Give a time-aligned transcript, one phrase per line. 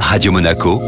[0.00, 0.80] Radio Monaco,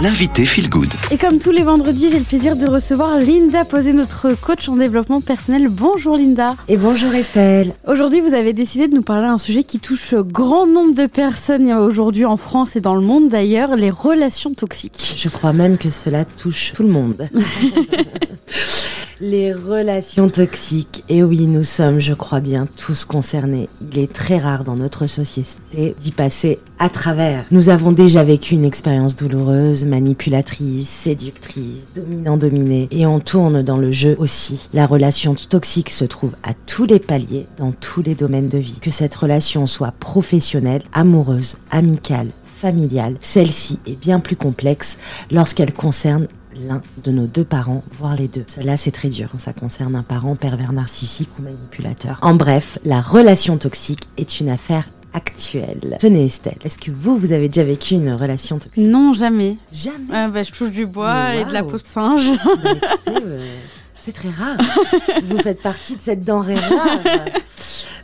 [0.00, 0.92] l'invité Feel Good.
[1.10, 4.76] Et comme tous les vendredis, j'ai le plaisir de recevoir Linda Posé, notre coach en
[4.76, 5.68] développement personnel.
[5.68, 6.54] Bonjour Linda.
[6.68, 7.72] Et bonjour Estelle.
[7.86, 11.72] Aujourd'hui, vous avez décidé de nous parler d'un sujet qui touche grand nombre de personnes
[11.72, 15.16] aujourd'hui en France et dans le monde d'ailleurs, les relations toxiques.
[15.16, 17.28] Je crois même que cela touche tout le monde.
[19.18, 21.02] Les relations toxiques.
[21.08, 23.70] Et oui, nous sommes, je crois bien, tous concernés.
[23.90, 27.46] Il est très rare dans notre société d'y passer à travers.
[27.50, 32.88] Nous avons déjà vécu une expérience douloureuse, manipulatrice, séductrice, dominant-dominé.
[32.90, 34.68] Et on tourne dans le jeu aussi.
[34.74, 38.80] La relation toxique se trouve à tous les paliers, dans tous les domaines de vie.
[38.82, 42.28] Que cette relation soit professionnelle, amoureuse, amicale,
[42.60, 44.98] familiale, celle-ci est bien plus complexe
[45.30, 46.26] lorsqu'elle concerne
[46.58, 48.44] l'un de nos deux parents, voire les deux.
[48.46, 49.30] Celle-là, c'est très dur.
[49.38, 52.18] Ça concerne un parent pervers narcissique ou manipulateur.
[52.22, 55.96] En bref, la relation toxique est une affaire actuelle.
[55.98, 58.86] Tenez Estelle, est-ce que vous, vous avez déjà vécu une relation toxique?
[58.86, 59.56] Non, jamais.
[59.72, 59.96] Jamais?
[60.12, 62.30] Ah, bah, je touche du bois et de la peau de singe.
[62.62, 63.56] Bah, écoutez, euh,
[63.98, 64.56] c'est très rare.
[65.24, 67.00] vous faites partie de cette denrée rare.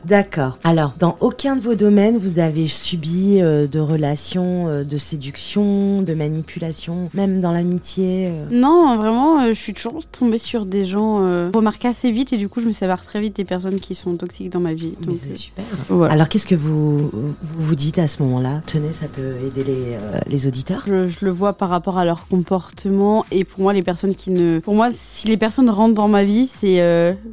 [0.04, 0.58] D'accord.
[0.64, 6.02] Alors, dans aucun de vos domaines, vous avez subi euh, de relations euh, de séduction,
[6.02, 11.18] de manipulation, même dans l'amitié euh, Non, vraiment, je suis toujours tombée sur des gens
[11.54, 14.16] remarqués assez vite et du coup, je me sépare très vite des personnes qui sont
[14.16, 14.94] toxiques dans ma vie.
[15.00, 15.64] Donc, c'est super.
[15.88, 16.14] voilà.
[16.14, 18.62] Alors, qu'est-ce que vous, vous vous dites à ce moment-là?
[18.66, 20.82] Tenez, ça peut aider les, les auditeurs?
[20.86, 24.30] Je, je le vois par rapport à leur comportement et pour moi les personnes qui
[24.30, 26.80] ne pour moi si les personnes rentrent dans ma vie c'est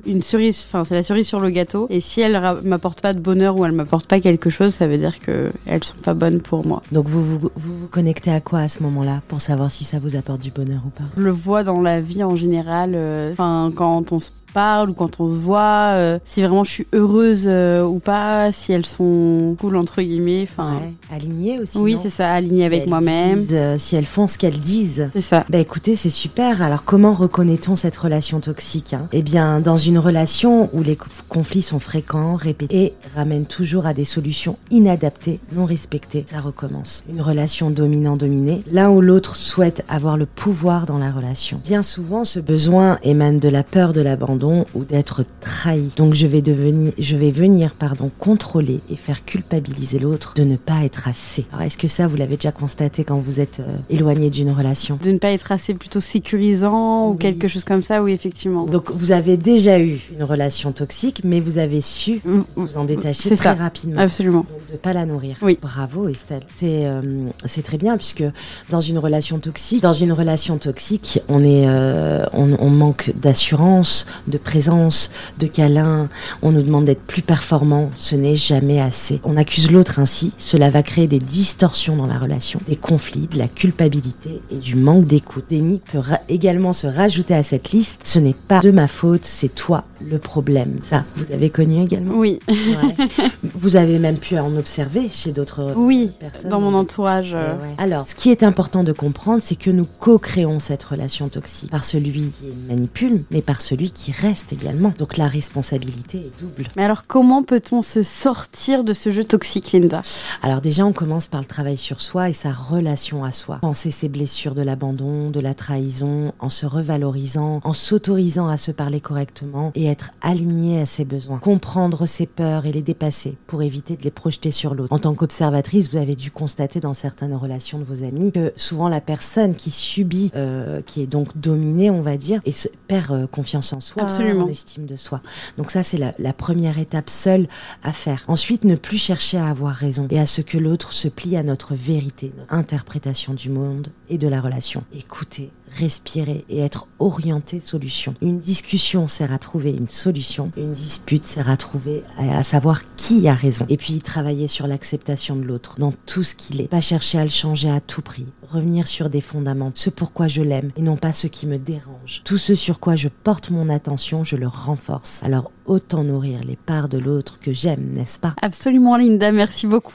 [0.06, 3.20] une cerise enfin c'est la cerise sur le gâteau et si elles m'apportent pas de
[3.20, 6.42] bonheur ou elles m'apportent pas quelque chose ça veut dire que elles sont pas bonnes
[6.42, 6.82] pour moi.
[6.92, 10.00] Donc, vous vous, vous vous connectez à quoi à ce moment-là pour savoir si ça
[10.00, 11.04] vous apporte du bonheur ou pas?
[11.18, 14.94] Je le vois dans la vie en général euh, enfin quand on se parle ou
[14.94, 18.86] quand on se voit euh, si vraiment je suis heureuse euh, ou pas si elles
[18.86, 21.16] sont cool entre guillemets enfin Ouais.
[21.16, 24.60] Aligné aussi oui c'est ça aligné Si avec moi-même euh, si elles font ce qu'elles
[24.60, 25.10] disent.
[25.14, 26.62] c'est ça Bah écoutez, c'est super.
[26.62, 29.08] Alors comment reconnaît-on cette relation toxique hein?
[29.12, 33.86] Eh bien, dans une relation où les co- conflits sont fréquents, répétés, et ramènent toujours
[33.86, 37.04] à des solutions inadaptées, non respectées, ça recommence.
[37.12, 41.60] Une relation dominant-dominée, l'un ou l'autre souhaite avoir le pouvoir dans la relation.
[41.66, 44.39] Bien souvent, ce besoin émane de la peur de l'abandon
[44.74, 45.90] ou d'être trahi.
[45.98, 50.56] Donc je vais devenir, je vais venir, pardon, contrôler et faire culpabiliser l'autre de ne
[50.56, 51.46] pas être assez.
[51.52, 54.98] Alors est-ce que ça, vous l'avez déjà constaté quand vous êtes euh, éloigné d'une relation?
[55.02, 58.02] De ne pas être assez plutôt sécurisant ou quelque chose comme ça?
[58.02, 62.42] Oui effectivement Donc vous avez déjà eu une relation toxique, mais vous avez su Mm,
[62.56, 63.54] vous en détacher très ça.
[63.54, 64.00] rapidement.
[64.02, 64.40] Absolument.
[64.50, 65.38] Donc, de pas la nourrir.
[65.42, 65.58] Oui.
[65.62, 66.44] Bravo Estelle.
[66.50, 67.02] C'est euh,
[67.46, 68.24] c'est très bien puisque
[68.70, 74.06] dans une relation toxique, dans une relation toxique, on est euh, on, on manque d'assurance,
[74.30, 76.08] de présence, de câlin.
[76.42, 77.90] On nous demande d'être plus performant.
[77.98, 79.20] Ce n'est jamais assez.
[79.24, 80.34] On accuse l'autre ainsi.
[80.38, 84.76] Cela va créer des distorsions dans la relation, des conflits, de la culpabilité et du
[84.76, 85.46] manque d'écoute.
[85.50, 88.02] Déni peut également se rajouter à cette liste.
[88.04, 90.78] Ce n'est pas de ma faute, c'est toi le problème.
[90.82, 92.16] Ça, vous avez connu également?
[92.16, 92.96] Oui, Ouais.
[93.56, 96.50] Vous avez même pu en observer chez d'autres oui, personnes.
[96.50, 97.32] dans mon entourage.
[97.34, 97.76] Eh euh, ouais.
[97.78, 101.84] Alors, ce qui est important de comprendre, c'est que nous co-créons cette relation toxique par
[101.84, 104.94] celui qui manipule, mais par celui qui reste également.
[104.98, 106.68] Donc la responsabilité est double.
[106.76, 110.02] Mais alors, comment peut-on se sortir de ce jeu toxique, Linda?
[110.42, 113.60] Alors déjà, on commence par le travail sur soi et sa relation à soi.
[113.62, 118.72] Penser ses blessures de l'abandon, de la trahison, en se revalorisant, en s'autorisant à se
[118.72, 121.40] parler correctement et être aligné à ses besoins.
[121.40, 124.94] Comprendre ses peurs et les dépasser pour éviter de les projeter sur l'autre.
[124.94, 128.90] En tant qu'observatrice, vous avez dû constater dans certaines relations de vos amis que souvent
[128.90, 133.12] la personne qui subit, euh, qui est donc dominée, on va dire, et se perd
[133.12, 134.50] euh, confiance en soi, Absolument.
[134.78, 135.22] de soi.
[135.58, 137.48] Donc ça, c'est la, la première étape seule
[137.84, 138.24] à faire.
[138.28, 141.44] Ensuite, ne plus chercher à avoir raison et à ce que l'autre se plie à
[141.44, 144.84] notre vérité, notre interprétation du monde et de la relation.
[144.94, 148.14] Écouter, respirer et être orienté solution.
[148.22, 153.28] Une discussion sert à trouver une solution, une dispute sert à trouver, à, savoir qui
[153.28, 153.66] a raison.
[153.70, 156.68] Et puis travailler sur l'acceptation de l'autre dans tout ce qu'il est.
[156.68, 158.28] Pas chercher à le changer à tout prix.
[158.52, 162.22] Revenir sur des fondaments, ce pourquoi je l'aime et non pas ce qui me dérange.
[162.26, 165.22] Tout ce sur quoi je porte mon attention, je le renforce.
[165.24, 168.34] Alors autant nourrir les parts de l'autre que j'aime, n'est-ce pas?
[168.42, 169.94] Absolument, Linda, merci beaucoup.